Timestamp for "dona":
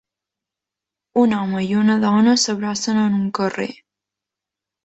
2.05-2.35